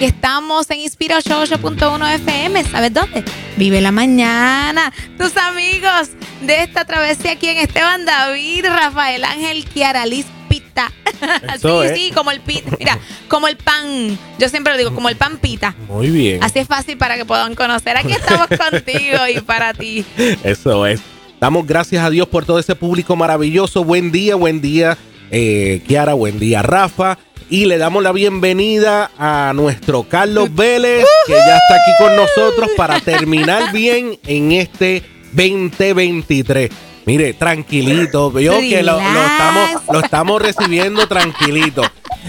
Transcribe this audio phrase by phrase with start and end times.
[0.00, 2.64] Aquí estamos en Inspira 88.1 FM.
[2.64, 3.22] ¿Sabes dónde?
[3.58, 4.90] Vive la mañana.
[5.18, 6.08] Tus amigos
[6.40, 10.90] de esta travesía aquí en Esteban David, Rafael Ángel, Kiara Liz Pita.
[11.60, 12.74] sí, sí, como el pita.
[12.78, 14.18] Mira, como el pan.
[14.38, 15.76] Yo siempre lo digo, como el pan pita.
[15.86, 16.42] Muy bien.
[16.42, 17.98] Así es fácil para que puedan conocer.
[17.98, 20.06] Aquí estamos contigo y para ti.
[20.42, 21.02] Eso es.
[21.38, 23.84] Damos gracias a Dios por todo ese público maravilloso.
[23.84, 24.96] Buen día, buen día,
[25.30, 27.18] eh, Kiara, buen día, Rafa.
[27.48, 32.70] Y le damos la bienvenida a nuestro Carlos Vélez, que ya está aquí con nosotros
[32.76, 36.70] para terminar bien en este 2023.
[37.06, 41.82] Mire, tranquilito, veo que lo, estamos, lo estamos recibiendo tranquilito.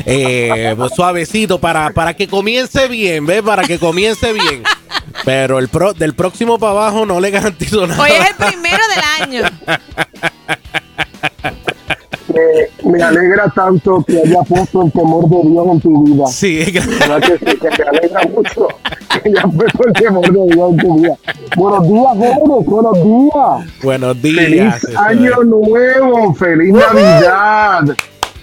[0.06, 3.44] Eh, suavecito para, para que comience bien, ¿ves?
[3.44, 4.64] Para que comience bien.
[5.24, 8.02] Pero el pro, del próximo para abajo no le garantizo nada.
[8.02, 9.44] Hoy es el primero del año.
[12.84, 16.28] me alegra tanto que haya puesto el temor de Dios en tu vida.
[16.28, 18.68] Sí, que, sí, que me alegra mucho
[19.10, 21.18] que haya puesto el temor de Dios en tu vida.
[21.56, 23.84] Buenos días, jóvenes, buenos días.
[23.84, 24.82] Buenos días.
[24.82, 27.96] Feliz año nuevo, feliz Navidad.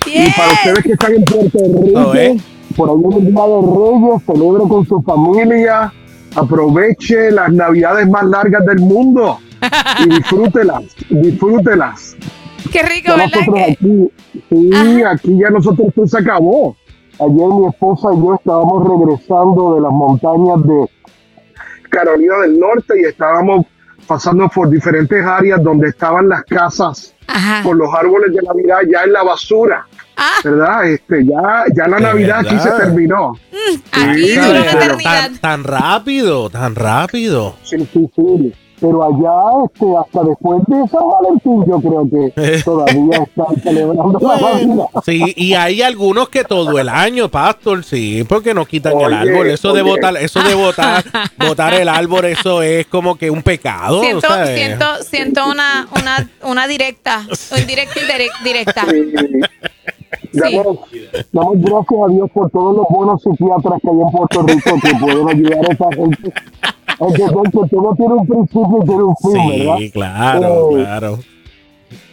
[0.06, 2.42] Y para ustedes que están en Puerto Rico,
[2.76, 5.92] por ahí en el Día de Reyes, celebre con su familia,
[6.34, 9.38] aproveche las Navidades más largas del mundo
[10.04, 12.16] y disfrútelas, disfrútelas.
[12.72, 13.40] Qué rico, ¿verdad?
[13.70, 14.10] Aquí,
[14.48, 16.76] sí, aquí ya nosotros todo se acabó.
[17.20, 23.04] Ayer mi esposa y yo estábamos regresando de las montañas de Carolina del Norte y
[23.04, 23.66] estábamos
[24.06, 27.14] pasando por diferentes áreas donde estaban las casas
[27.62, 29.86] con los árboles de Navidad ya en la basura.
[30.16, 30.38] Ah.
[30.42, 30.88] ¿Verdad?
[30.88, 33.32] Este, ya, ya la Navidad aquí se terminó.
[33.52, 37.56] Mm, tan, tan, rápido, tan rápido.
[37.62, 43.18] Sí, sí, sí pero allá este, hasta después de San Valentín yo creo que todavía
[43.22, 44.86] están celebrando la vida.
[45.04, 49.48] Sí, y hay algunos que todo el año, pastor, sí, porque no quitan el árbol,
[49.48, 51.04] eso de botar, eso de botar,
[51.38, 54.00] botar el árbol, eso es como que un pecado.
[54.00, 58.86] Siento, siento, siento una, una, una directa, un directa y directa.
[60.32, 60.78] Damos,
[61.32, 64.94] damos, gracias a Dios por todos los buenos psiquiatras que hay en Puerto Rico que
[64.94, 66.32] pueden ayudar a esa gente
[66.98, 69.78] aunque todo tiene un principio y tiene un fin, sí, ¿verdad?
[69.92, 71.18] claro, claro.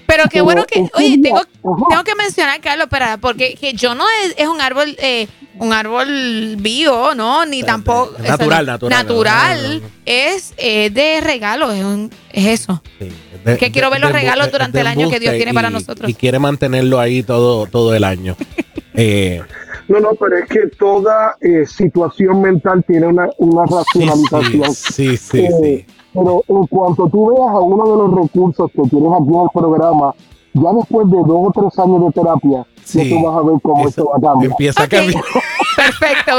[0.08, 1.42] Pero qué bueno que, oye, tengo,
[1.90, 5.74] tengo que mencionar, Carlos, para, porque que yo no es, es un árbol, eh, un
[5.74, 7.46] árbol vivo, ¿no?
[7.46, 8.16] Ni tampoco.
[8.20, 9.04] Natural, natural.
[9.04, 9.82] Natural.
[10.06, 12.84] Es eh, de regalo, es, un, es eso.
[13.00, 13.10] Sí,
[13.58, 16.10] que quiero ver los regalos durante el año que Dios tiene para nosotros.
[16.10, 18.36] Y quiere mantenerlo ahí todo, todo el año.
[18.94, 19.42] eh,
[19.88, 24.74] no, no, pero es que toda eh, situación mental tiene una, una racionalización.
[24.74, 28.82] Sí, sí, sí, eh, Pero en cuanto tú veas a uno de los recursos que
[28.90, 30.14] tienes aquí en el programa,
[30.54, 33.88] ya después de dos o tres años de terapia, ya tú vas a ver cómo
[33.88, 34.52] esto va a cambiar.
[34.52, 35.24] Empieza a cambiar.
[35.76, 36.32] Perfecto.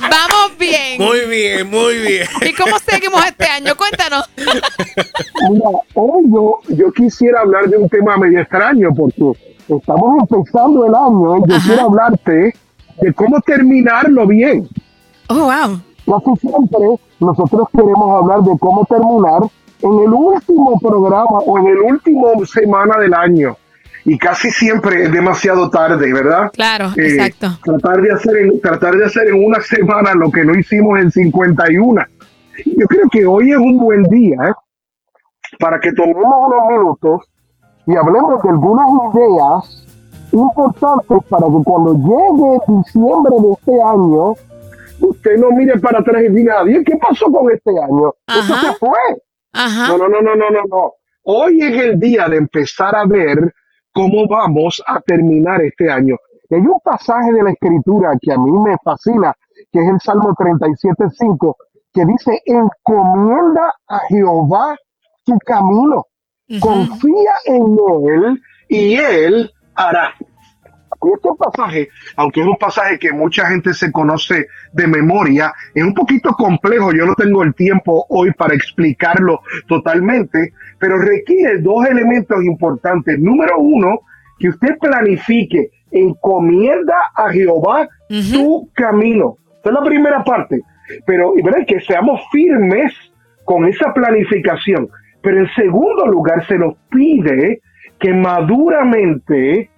[0.00, 0.98] Vamos bien.
[0.98, 2.26] Muy bien, muy bien.
[2.40, 3.76] ¿Y cómo seguimos este año?
[3.76, 4.28] Cuéntanos.
[5.50, 9.32] Mira, hoy yo, yo quisiera hablar de un tema medio extraño porque
[9.68, 11.36] estamos empezando el año.
[11.36, 11.40] ¿eh?
[11.46, 12.54] Yo quiero hablarte
[13.00, 14.68] de cómo terminarlo bien.
[15.28, 15.80] Oh, wow.
[16.06, 16.80] Casi siempre
[17.20, 19.42] nosotros queremos hablar de cómo terminar
[19.82, 23.56] en el último programa o en el último semana del año.
[24.04, 26.50] Y casi siempre es demasiado tarde, ¿verdad?
[26.52, 27.58] Claro, eh, exacto.
[27.62, 31.10] Tratar de, hacer en, tratar de hacer en una semana lo que no hicimos en
[31.10, 32.02] 51.
[32.64, 34.52] Yo creo que hoy es un buen día ¿eh?
[35.58, 37.20] para que tomemos unos minutos
[37.86, 39.89] y hablemos de algunas ideas
[40.32, 44.34] importante para que cuando llegue diciembre de este año,
[45.00, 48.12] usted no mire para atrás y diga, ¿qué pasó con este año?
[48.26, 48.90] Eso se fue.
[49.54, 50.92] No, no, no, no, no, no, no.
[51.24, 53.52] Hoy es el día de empezar a ver
[53.92, 56.16] cómo vamos a terminar este año.
[56.50, 59.34] hay un pasaje de la escritura que a mí me fascina,
[59.70, 61.54] que es el Salmo 37.5,
[61.92, 64.76] que dice, encomienda a Jehová
[65.24, 66.06] tu camino,
[66.60, 67.76] confía en
[68.06, 69.50] él y él
[69.88, 70.14] hará.
[71.02, 75.82] Y este pasaje, aunque es un pasaje que mucha gente se conoce de memoria, es
[75.82, 76.92] un poquito complejo.
[76.92, 83.18] Yo no tengo el tiempo hoy para explicarlo totalmente, pero requiere dos elementos importantes.
[83.18, 84.00] Número uno,
[84.38, 89.38] que usted planifique, encomienda a Jehová su camino.
[89.60, 90.60] Esa es la primera parte.
[91.06, 91.64] Pero ¿verdad?
[91.66, 92.92] que seamos firmes
[93.44, 94.88] con esa planificación.
[95.22, 97.60] Pero en segundo lugar, se nos pide
[98.00, 99.70] que maduramente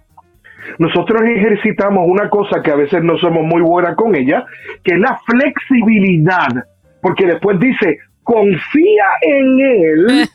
[0.78, 4.44] nosotros ejercitamos una cosa que a veces no somos muy buenas con ella,
[4.84, 6.64] que es la flexibilidad,
[7.00, 10.28] porque después dice, confía en Él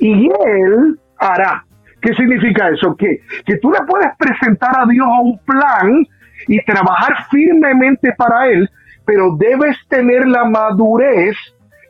[0.00, 1.64] y Él hará.
[2.00, 2.94] ¿Qué significa eso?
[2.96, 6.06] Que, que tú le puedes presentar a Dios un plan
[6.46, 8.68] y trabajar firmemente para Él,
[9.06, 11.34] pero debes tener la madurez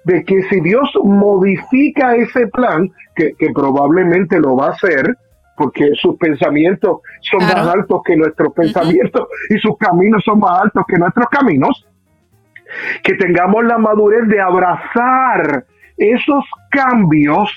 [0.04, 5.16] de que si Dios modifica ese plan, que, que probablemente lo va a hacer,
[5.56, 7.56] porque sus pensamientos son Claro.
[7.56, 11.86] más altos que nuestros pensamientos y sus caminos son más altos que nuestros caminos,
[13.02, 15.64] que tengamos la madurez de abrazar
[15.96, 17.48] esos cambios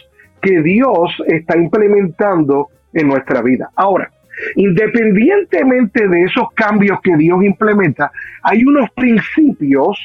[0.42, 3.70] que Dios está implementando en nuestra vida.
[3.76, 4.12] Ahora,
[4.56, 8.12] independientemente de esos cambios que Dios implementa,
[8.44, 9.98] hay unos principios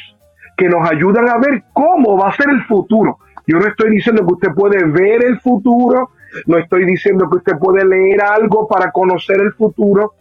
[0.56, 3.19] que nos ayudan a ver cómo va a ser el futuro.
[3.47, 6.11] Yo no estoy diciendo que usted puede ver el futuro,
[6.46, 10.14] no estoy diciendo que usted puede leer algo para conocer el futuro,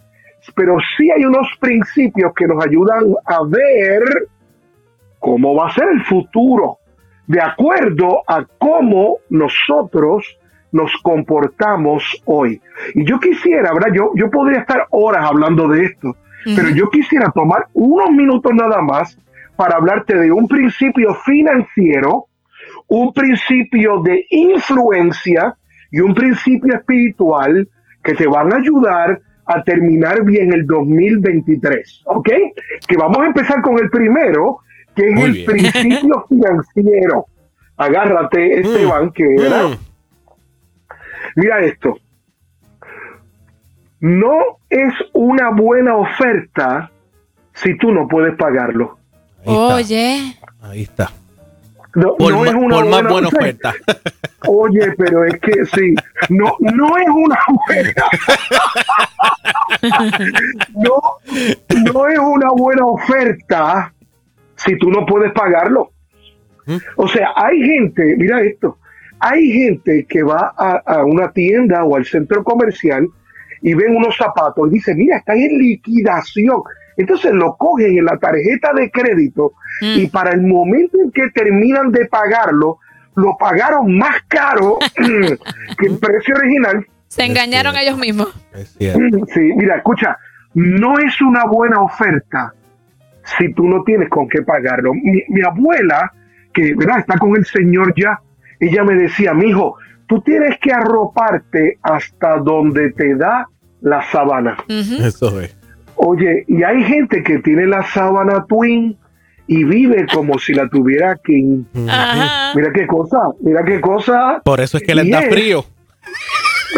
[0.55, 4.03] pero sí hay unos principios que nos ayudan a ver
[5.19, 6.79] cómo va a ser el futuro,
[7.27, 10.37] de acuerdo a cómo nosotros
[10.71, 12.61] nos comportamos hoy.
[12.95, 13.93] Y yo quisiera, ¿verdad?
[13.93, 16.15] Yo, yo podría estar horas hablando de esto,
[16.55, 19.17] pero yo quisiera tomar unos minutos nada más
[19.55, 22.25] para hablarte de un principio financiero,
[22.87, 25.55] un principio de influencia
[25.91, 27.67] y un principio espiritual
[28.03, 32.29] que te van a ayudar a terminar bien el 2023, ¿ok?
[32.87, 34.59] Que vamos a empezar con el primero,
[34.95, 35.45] que es Muy el bien.
[35.45, 37.25] principio financiero.
[37.77, 39.69] Agárrate, Esteban, que ¿verdad?
[39.69, 39.75] Mm.
[41.35, 41.97] Mira esto.
[43.99, 44.39] No
[44.69, 46.91] es una buena oferta
[47.53, 48.97] si tú no puedes pagarlo.
[49.45, 49.75] Ahí está.
[49.75, 51.11] Oye, Ahí está.
[51.95, 53.73] No, Por, no es una por más buena oferta.
[54.47, 55.93] Oye, pero es que sí,
[56.29, 57.93] no, no es una buena.
[60.75, 61.01] No,
[61.93, 63.93] no es una buena oferta
[64.55, 65.91] si tú no puedes pagarlo.
[66.95, 68.77] O sea, hay gente, mira esto,
[69.19, 73.07] hay gente que va a, a una tienda o al centro comercial
[73.61, 76.61] y ven unos zapatos y dice, mira, están en liquidación.
[76.97, 81.91] Entonces lo cogen en la tarjeta de crédito y para el momento en que terminan
[81.91, 82.77] de pagarlo,
[83.15, 86.85] lo pagaron más caro que el precio original.
[87.07, 88.29] se engañaron ellos mismos.
[88.77, 89.25] Cierto.
[89.33, 90.17] Sí, mira, escucha,
[90.53, 92.53] no es una buena oferta
[93.37, 94.93] si tú no tienes con qué pagarlo.
[94.93, 96.11] Mi, mi abuela,
[96.53, 96.99] que ¿verdad?
[96.99, 98.19] está con el Señor ya,
[98.59, 99.77] ella me decía, mi hijo,
[100.07, 103.47] tú tienes que arroparte hasta donde te da
[103.81, 104.57] la sábana.
[104.69, 105.03] Ujú.
[105.03, 105.55] Eso es.
[106.03, 108.97] Oye, y hay gente que tiene la sábana twin
[109.45, 111.63] y vive como si la tuviera King.
[111.87, 112.53] Ajá.
[112.55, 114.41] Mira qué cosa, mira qué cosa.
[114.43, 115.63] Por eso es que les da frío.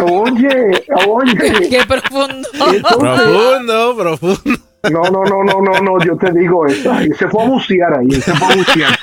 [0.02, 1.36] Oye, oye.
[1.70, 2.50] Qué profundo.
[2.54, 4.60] Entonces, Profundo, profundo.
[4.92, 6.92] No, no, no, no, no, no, yo te digo eso.
[7.18, 9.00] Se fue a bucear ahí, se fue a bucear.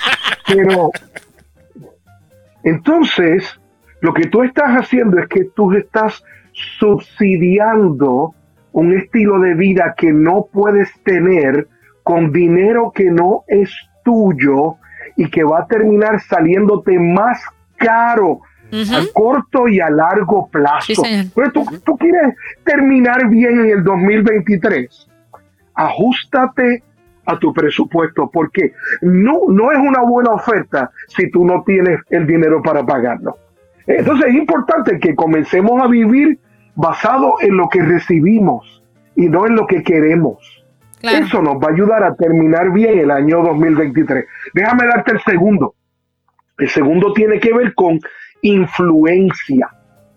[0.47, 0.91] Pero,
[2.65, 3.59] entonces,
[4.03, 6.23] lo que tú estás haciendo es que tú estás
[6.79, 8.35] subsidiando
[8.73, 11.69] un estilo de vida que no puedes tener
[12.03, 13.71] con dinero que no es
[14.05, 14.77] tuyo
[15.17, 17.43] y que va a terminar saliéndote más
[17.77, 18.41] caro
[18.73, 21.03] a corto y a largo plazo.
[21.03, 21.31] Sí.
[21.35, 22.35] Pero tú, tú quieres
[22.65, 25.11] terminar bien en el 2023
[25.81, 26.83] ajustate
[27.27, 28.73] a tu presupuesto porque
[29.03, 33.37] no, no es una buena oferta si tú no tienes el dinero para pagarlo.
[33.87, 36.39] Entonces es importante que comencemos a vivir
[36.75, 38.83] basado en lo que recibimos
[39.17, 40.65] y no en lo que queremos.
[41.01, 41.25] Claro.
[41.25, 44.25] Eso nos va a ayudar a terminar bien el año 2023.
[44.53, 45.75] Déjame darte el segundo.
[46.59, 47.99] El segundo tiene que ver con
[48.43, 49.69] influencia,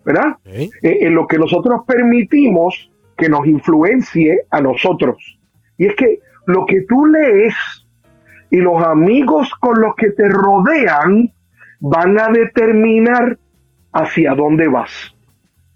[0.03, 0.37] ¿verdad?
[0.45, 5.39] Eh, en lo que nosotros permitimos que nos influencie a nosotros.
[5.77, 7.55] Y es que lo que tú lees
[8.49, 11.31] y los amigos con los que te rodean
[11.79, 13.37] van a determinar
[13.91, 15.12] hacia dónde vas.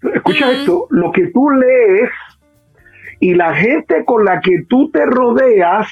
[0.02, 2.10] Escucha esto, lo que tú lees
[3.20, 5.88] y la gente con la que tú te rodeas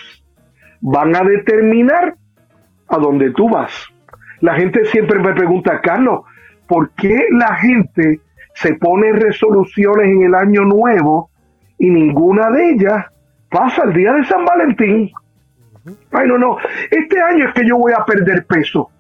[0.81, 2.15] van a determinar
[2.89, 3.73] a dónde tú vas.
[4.41, 6.21] La gente siempre me pregunta, Carlos,
[6.69, 8.21] ¿por qué la gente
[8.55, 11.31] se pone resoluciones en el año nuevo
[11.79, 13.07] y ninguna de ellas
[13.51, 15.11] pasa el día de San Valentín?
[16.13, 16.57] Ay, no, no.
[16.91, 18.91] Este año es que yo voy a perder peso.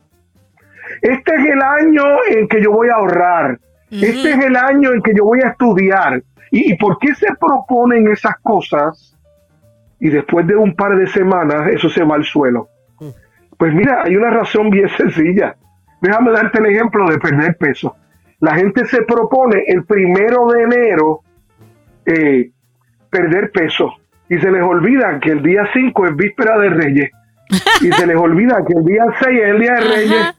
[1.03, 3.59] Este es el año en que yo voy a ahorrar.
[3.91, 6.23] Este es el año en que yo voy a estudiar.
[6.51, 9.17] ¿Y, y por qué se proponen esas cosas?
[10.01, 12.69] Y después de un par de semanas eso se va al suelo.
[13.59, 15.57] Pues mira, hay una razón bien sencilla.
[16.01, 17.97] Déjame darte el ejemplo de perder peso.
[18.41, 21.21] La gente se propone el primero de enero
[22.05, 22.51] eh,
[23.09, 23.95] perder peso
[24.29, 27.11] y se les olvida que el día 5 es víspera de Reyes
[27.81, 30.36] y se les olvida que el día 6 es el día de Reyes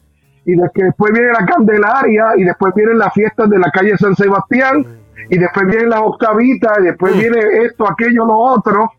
[0.48, 3.98] y de que después viene la Candelaria y después vienen las fiestas de la calle
[3.98, 4.82] San Sebastián
[5.28, 8.90] y después vienen las octavitas y después viene esto, aquello, lo otro.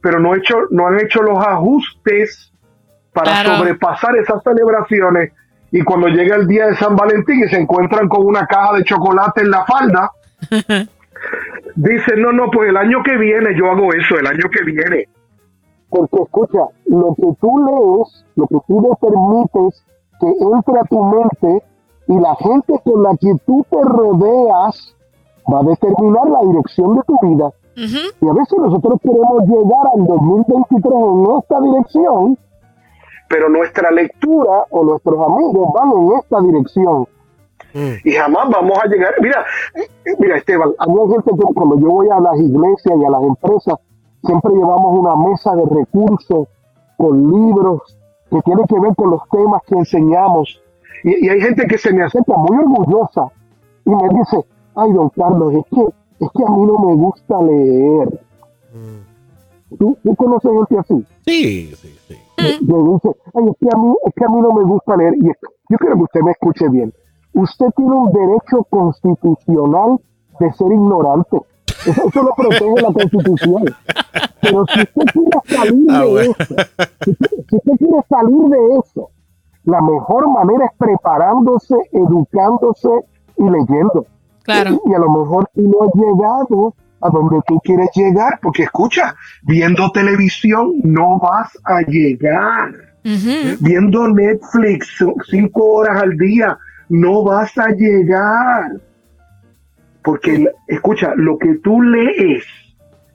[0.00, 2.52] pero no, hecho, no han hecho los ajustes
[3.12, 3.56] para Claro.
[3.58, 5.32] sobrepasar esas celebraciones.
[5.72, 8.84] Y cuando llega el día de San Valentín y se encuentran con una caja de
[8.84, 10.10] chocolate en la falda,
[11.74, 15.08] dicen, no, no, pues el año que viene yo hago eso, el año que viene.
[15.88, 19.84] Porque escucha, lo que tú lees, lo que tú le permites
[20.22, 21.64] que entre a tu mente
[22.06, 24.94] y la gente con la que tú te rodeas
[25.52, 27.52] va a determinar la dirección de tu vida.
[27.74, 32.38] Y a veces nosotros queremos llegar al 2023 en esta dirección,
[33.28, 37.08] pero nuestra lectura o nuestros amigos van en esta dirección.
[37.74, 37.94] Mm.
[38.04, 39.14] Y jamás vamos a llegar.
[39.20, 39.44] Mira,
[40.18, 43.74] mira Esteban, hay gente que cuando yo voy a las iglesias y a las empresas,
[44.22, 46.48] siempre llevamos una mesa de recursos
[46.98, 47.80] con libros
[48.32, 50.60] que tienen que ver con los temas que enseñamos.
[51.04, 53.30] Y, y hay gente que se me acerca muy orgullosa
[53.84, 55.82] y me dice, ay, don Carlos, es que,
[56.24, 58.20] es que a mí no me gusta leer.
[59.78, 61.06] ¿Tú, tú conoces gente así?
[61.26, 62.16] Sí, sí, sí.
[62.36, 65.14] que dice, ay, es que a mí, es que a mí no me gusta leer.
[65.16, 66.92] Y yo quiero que usted me escuche bien.
[67.34, 69.98] Usted tiene un derecho constitucional
[70.40, 71.38] de ser ignorante.
[71.86, 73.64] Eso, eso lo protege la constitución.
[74.40, 76.34] Pero si usted quiere salir Ah, de bueno.
[76.38, 76.54] eso,
[77.04, 79.10] si, si usted quiere salir de eso,
[79.64, 82.88] la mejor manera es preparándose, educándose
[83.36, 84.06] y leyendo.
[84.42, 84.80] Claro.
[84.86, 89.14] Y a lo mejor tú no has llegado a donde tú quieres llegar, porque escucha,
[89.42, 92.70] viendo televisión no vas a llegar.
[93.60, 96.56] Viendo Netflix cinco horas al día
[96.88, 98.70] no vas a llegar.
[100.02, 102.44] Porque, escucha, lo que tú lees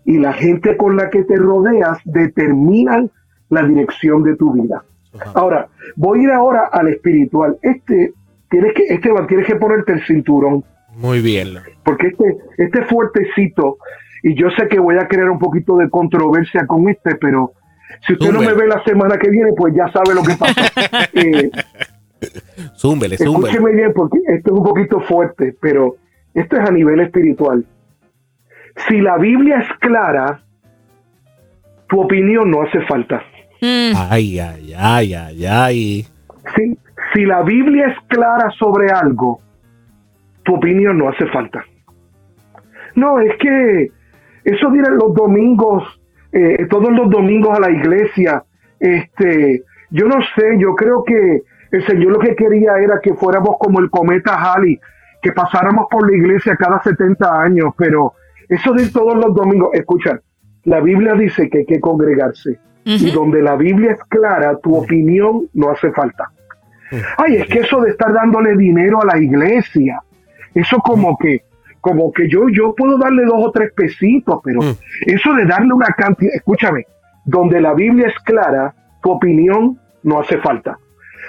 [0.05, 3.11] y la gente con la que te rodeas determinan
[3.49, 4.83] la dirección de tu vida.
[5.19, 5.31] Ajá.
[5.35, 7.57] Ahora, voy a ir ahora al espiritual.
[7.61, 8.13] Este,
[8.49, 10.63] tienes que, Esteban, tienes que ponerte el cinturón
[10.95, 11.57] Muy bien.
[11.83, 13.77] porque este, este fuertecito,
[14.23, 17.53] y yo sé que voy a crear un poquito de controversia con este, pero
[18.05, 20.61] si usted no me ve la semana que viene, pues ya sabe lo que pasa.
[21.13, 21.51] Eh,
[22.75, 23.49] Zúmbele, zúmbele.
[23.51, 25.97] escúcheme bien, porque esto es un poquito fuerte, pero
[26.37, 27.65] esto es a nivel espiritual.
[28.87, 30.39] Si la Biblia es clara,
[31.89, 33.23] tu opinión no hace falta.
[33.59, 33.93] Mm.
[33.95, 36.07] Ay, ay, ay, ay, ay.
[36.55, 36.77] Si,
[37.13, 39.39] si la Biblia es clara sobre algo,
[40.43, 41.65] tu opinión no hace falta.
[42.93, 43.91] No, es que
[44.43, 45.99] eso de ir los domingos,
[46.31, 48.43] eh, todos los domingos a la iglesia,
[48.79, 51.41] este, yo no sé, yo creo que
[51.71, 54.79] el Señor lo que quería era que fuéramos como el cometa Halley,
[55.21, 58.13] que pasáramos por la iglesia cada 70 años, pero
[58.47, 60.19] eso de ir todos los domingos, escucha,
[60.63, 62.59] la Biblia dice que hay que congregarse.
[62.85, 66.31] Y donde la Biblia es clara, tu opinión no hace falta.
[67.17, 70.01] Ay, es que eso de estar dándole dinero a la iglesia,
[70.55, 71.41] eso como que,
[71.81, 74.75] como que yo, yo puedo darle dos o tres pesitos, pero Mm.
[75.05, 76.85] eso de darle una cantidad, escúchame,
[77.25, 80.77] donde la Biblia es clara, tu opinión no hace falta.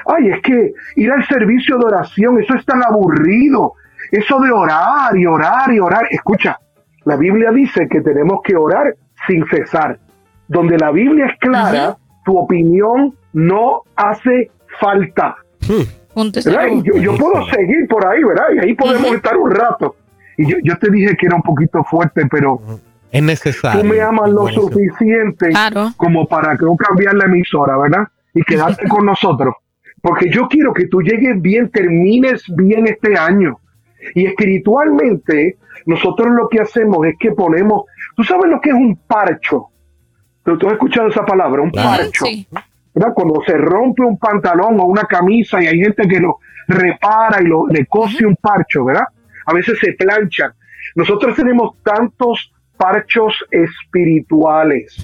[0.08, 3.74] Ay, es que ir al servicio de oración, eso es tan aburrido.
[4.10, 6.06] Eso de orar y orar y orar.
[6.10, 6.58] Escucha,
[7.04, 8.94] la Biblia dice que tenemos que orar
[9.26, 9.98] sin cesar.
[10.48, 14.50] Donde la Biblia es clara, tu opinión no hace
[14.80, 15.36] falta.
[16.70, 18.46] Y yo, yo puedo seguir por ahí, ¿verdad?
[18.56, 19.94] Y ahí podemos estar un rato.
[20.38, 22.60] Y yo, yo te dije que era un poquito fuerte, pero
[23.12, 23.82] Es necesario.
[23.82, 25.88] tú me amas lo suficiente Claro.
[25.96, 28.08] como para que no cambiar la emisora, ¿verdad?
[28.34, 29.54] Y quedarte con nosotros.
[30.00, 33.58] Porque yo quiero que tú llegues bien, termines bien este año.
[34.14, 37.84] Y espiritualmente, nosotros lo que hacemos es que ponemos,
[38.16, 39.66] tú sabes lo que es un parcho.
[40.44, 41.62] ¿Tú, tú has escuchado esa palabra?
[41.62, 42.26] Un parcho.
[42.26, 42.46] Sí.
[42.94, 43.12] ¿verdad?
[43.14, 47.46] Cuando se rompe un pantalón o una camisa y hay gente que lo repara y
[47.46, 49.06] lo, le cose un parcho, ¿verdad?
[49.46, 50.52] A veces se planchan.
[50.94, 55.02] Nosotros tenemos tantos parchos espirituales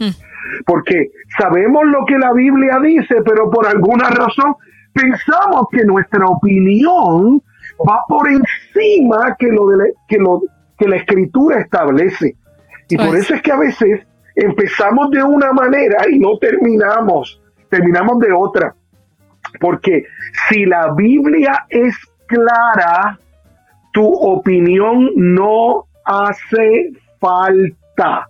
[0.67, 4.55] porque sabemos lo que la Biblia dice, pero por alguna razón
[4.95, 7.43] pensamos que nuestra opinión
[7.87, 10.41] va por encima que lo de la, que lo
[10.79, 12.37] que la escritura establece.
[12.89, 18.19] Y por eso es que a veces empezamos de una manera y no terminamos, terminamos
[18.21, 18.75] de otra.
[19.61, 20.05] Porque
[20.49, 21.95] si la Biblia es
[22.27, 23.19] clara,
[23.93, 28.29] tu opinión no hace falta.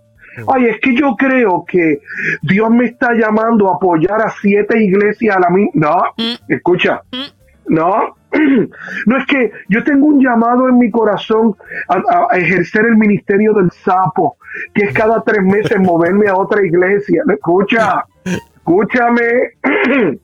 [0.53, 1.99] Ay, es que yo creo que
[2.41, 5.71] Dios me está llamando a apoyar a siete iglesias a la misma.
[5.75, 6.51] No, Mm.
[6.51, 7.73] escucha, Mm.
[7.73, 8.15] no.
[9.05, 11.55] No es que yo tengo un llamado en mi corazón
[11.87, 14.35] a, a ejercer el ministerio del sapo,
[14.73, 17.23] que es cada tres meses moverme a otra iglesia.
[17.29, 19.21] Escucha, escúchame.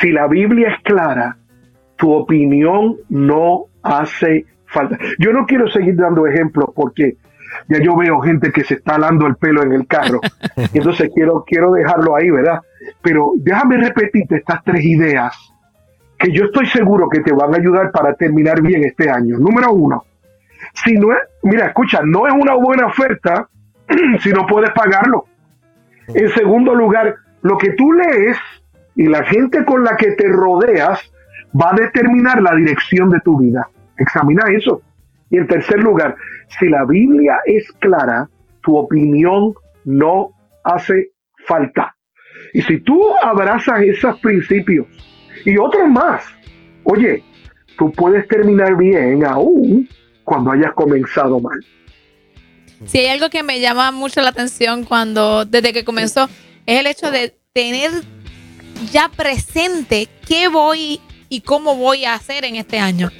[0.00, 1.36] Si la Biblia es clara,
[1.96, 4.98] tu opinión no hace falta.
[5.18, 7.16] Yo no quiero seguir dando ejemplos porque
[7.68, 10.20] Ya yo veo gente que se está alando el pelo en el carro.
[10.74, 12.60] Entonces quiero, quiero dejarlo ahí, ¿verdad?
[13.02, 15.34] Pero déjame repetirte estas tres ideas
[16.18, 19.38] que yo estoy seguro que te van a ayudar para terminar bien este año.
[19.38, 20.04] Número uno,
[20.72, 23.48] si no es, mira, escucha, no es una buena oferta
[24.20, 25.26] si no puedes pagarlo.
[26.08, 28.38] En segundo lugar, lo que tú lees
[28.94, 31.00] y la gente con la que te rodeas
[31.60, 33.68] va a determinar la dirección de tu vida.
[33.96, 34.82] Examina eso.
[35.34, 36.14] Y en tercer lugar,
[36.60, 38.28] si la Biblia es clara,
[38.62, 39.52] tu opinión
[39.84, 40.30] no
[40.62, 41.10] hace
[41.44, 41.96] falta.
[42.52, 44.86] Y si tú abrazas esos principios
[45.44, 46.22] y otros más,
[46.84, 47.24] oye,
[47.76, 49.88] tú puedes terminar bien aún
[50.22, 51.58] cuando hayas comenzado mal.
[52.84, 56.28] Si hay algo que me llama mucho la atención cuando, desde que comenzó,
[56.64, 57.90] es el hecho de tener
[58.92, 63.10] ya presente qué voy y cómo voy a hacer en este año.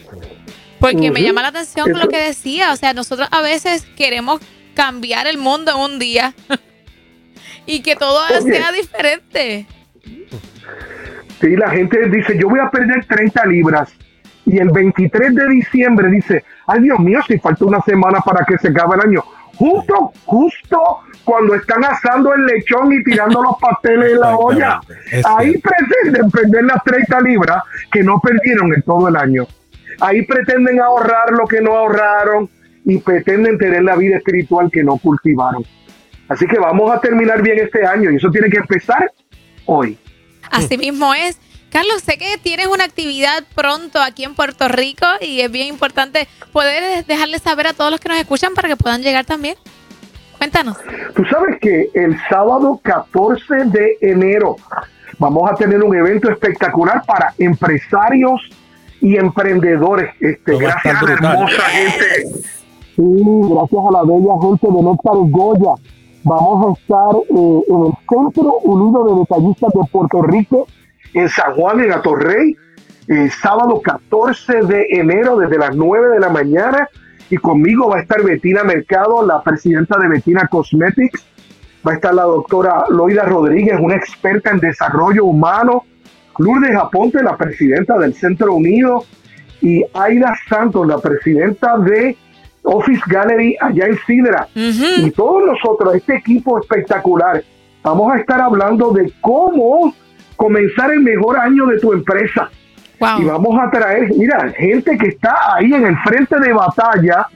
[0.85, 4.41] Porque me llama la atención lo que decía, o sea, nosotros a veces queremos
[4.75, 6.35] cambiar el mundo en un día
[7.67, 9.67] y que todo sea diferente.
[11.41, 13.93] Sí, la gente dice, yo voy a perder 30 libras.
[14.45, 18.59] Y el 23 de diciembre dice, ay Dios mío, si falta una semana para que
[18.59, 19.25] se acabe el año.
[19.57, 20.79] Justo, justo
[21.25, 24.81] cuando están asando el lechón y tirando los pasteles en la olla.
[25.25, 29.47] Ahí pretenden perder las 30 libras que no perdieron en todo el año.
[30.01, 32.49] Ahí pretenden ahorrar lo que no ahorraron
[32.85, 35.65] y pretenden tener la vida espiritual que no cultivaron.
[36.29, 39.11] Así que vamos a terminar bien este año y eso tiene que empezar
[39.67, 39.99] hoy.
[40.51, 41.39] Así mismo es.
[41.71, 46.29] Carlos, sé que tienes una actividad pronto aquí en Puerto Rico y es bien importante
[46.53, 49.57] poder dejarles saber a todos los que nos escuchan para que puedan llegar también.
[50.39, 50.77] Cuéntanos.
[51.17, 54.57] Tú sabes que el sábado 14 de enero
[55.19, 58.41] vamos a tener un evento espectacular para empresarios
[59.05, 60.11] y emprendedores.
[60.19, 62.07] Este, gracias a la hermosa gente.
[62.97, 65.75] gracias a la bella gente de Néctar Goya.
[66.25, 70.67] Vamos a estar eh, en el Centro Unido de Detallistas de Puerto Rico,
[71.13, 72.57] en San Juan, en Atorrey,
[73.09, 76.89] el sábado 14 de enero, desde las 9 de la mañana.
[77.29, 81.27] Y conmigo va a estar Betina Mercado, la presidenta de Betina Cosmetics.
[81.87, 85.85] Va a estar la doctora Loida Rodríguez, una experta en desarrollo humano
[86.39, 89.05] Lourdes Aponte, la presidenta del Centro Unido,
[89.61, 92.17] y Aida Santos, la presidenta de
[92.65, 94.49] Office Gallery allá en Sidra.
[94.55, 97.43] Y todos nosotros, este equipo espectacular,
[97.83, 99.95] vamos a estar hablando de cómo
[100.37, 102.51] comenzar el mejor año de tu empresa.
[103.19, 107.27] Y vamos a traer, mira, gente que está ahí en el frente de batalla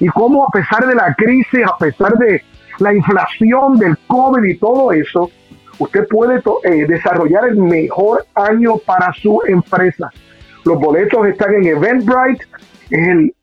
[0.00, 2.42] y cómo a pesar de la crisis, a pesar de
[2.78, 5.30] la inflación, del COVID y todo eso,
[5.78, 10.10] usted puede eh, desarrollar el mejor año para su empresa.
[10.64, 12.44] Los boletos están en Eventbrite,
[12.90, 13.34] es el,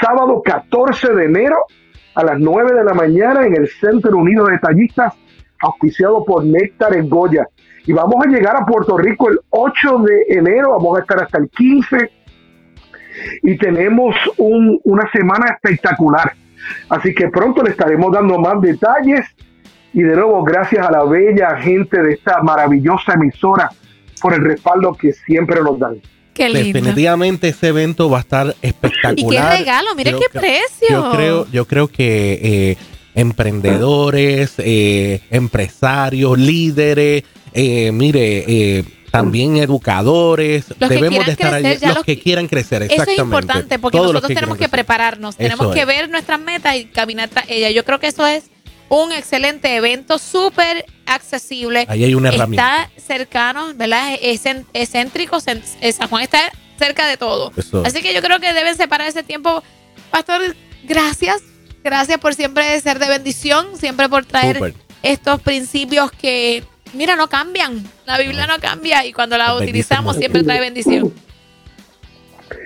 [0.00, 1.56] sábado 14 de enero
[2.14, 5.14] a las 9 de la mañana en el Centro Unido de Tallistas,
[5.60, 7.46] auspiciado por Néctar en Goya.
[7.86, 11.38] Y vamos a llegar a Puerto Rico el 8 de enero, vamos a estar hasta
[11.38, 12.10] el 15
[13.42, 16.32] y tenemos un, una semana espectacular.
[16.88, 19.26] Así que pronto le estaremos dando más detalles
[19.92, 23.70] y de nuevo, gracias a la bella gente de esta maravillosa emisora
[24.20, 26.00] por el respaldo que siempre nos dan.
[26.32, 26.78] Qué lindo.
[26.78, 29.18] Definitivamente ese evento va a estar espectacular.
[29.18, 30.88] Y qué regalo, mire qué precio.
[30.88, 32.76] Yo creo, yo creo que eh,
[33.14, 42.48] emprendedores, eh, empresarios, líderes, eh, mire, también educadores, debemos de estar allí, los, que quieran
[42.48, 43.12] crecer, exactamente.
[43.12, 47.28] Eso es importante porque nosotros tenemos que prepararnos, tenemos que ver nuestras metas y caminar
[47.28, 47.70] tras ella.
[47.70, 48.44] Yo creo que eso es
[48.92, 51.86] un excelente evento, súper accesible.
[51.88, 52.90] Ahí hay una herramienta.
[52.94, 54.18] Está cercano, ¿verdad?
[54.20, 55.40] Es excéntrico.
[55.40, 55.62] San
[56.10, 56.38] Juan está
[56.78, 57.52] cerca de todo.
[57.84, 59.62] Así que yo creo que deben separar ese tiempo.
[60.10, 61.40] Pastor, gracias.
[61.82, 67.82] Gracias por siempre ser de bendición, siempre por traer estos principios que, mira, no cambian.
[68.04, 71.14] La Biblia no cambia y cuando la utilizamos siempre trae bendición.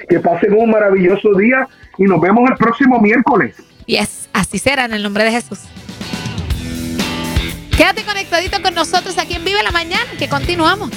[0.08, 3.54] Que pasen un maravilloso día y nos vemos el próximo miércoles.
[3.86, 5.60] Yes, así será en el nombre de Jesús.
[7.76, 10.88] Quédate conectadito con nosotros aquí en Vive la Mañana, que continuamos.